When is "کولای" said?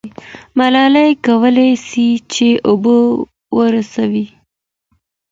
1.25-1.71